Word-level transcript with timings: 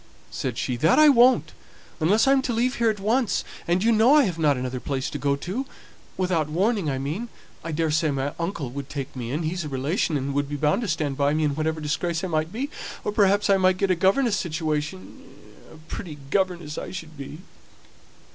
said 0.31 0.57
she. 0.57 0.77
"That 0.77 0.97
I 0.97 1.09
won't. 1.09 1.51
Unless 1.99 2.27
I'm 2.27 2.41
to 2.41 2.53
leave 2.53 2.77
here 2.77 2.89
at 2.89 2.99
once. 2.99 3.43
And 3.67 3.83
you 3.83 3.91
know 3.91 4.15
I 4.15 4.23
have 4.23 4.39
not 4.39 4.57
another 4.57 4.79
place 4.79 5.11
to 5.11 5.19
go 5.19 5.35
to 5.35 5.67
without 6.17 6.49
warning, 6.49 6.89
I 6.89 6.97
mean. 6.97 7.29
I 7.63 7.71
daresay 7.71 8.09
my 8.09 8.33
uncle 8.39 8.71
would 8.71 8.89
take 8.89 9.15
me 9.15 9.29
in; 9.29 9.43
he's 9.43 9.63
a 9.63 9.69
relation, 9.69 10.17
and 10.17 10.33
would 10.33 10.49
be 10.49 10.55
bound 10.55 10.81
to 10.81 10.87
stand 10.87 11.17
by 11.17 11.35
me 11.35 11.43
in 11.43 11.53
whatever 11.53 11.79
disgrace 11.79 12.23
I 12.23 12.27
might 12.29 12.51
be; 12.51 12.71
or 13.03 13.11
perhaps 13.11 13.47
I 13.47 13.57
might 13.57 13.77
get 13.77 13.91
a 13.91 13.95
governess's 13.95 14.39
situation 14.41 15.21
a 15.71 15.75
pretty 15.77 16.17
governess 16.31 16.79
I 16.79 16.89
should 16.89 17.15
be!" 17.15 17.37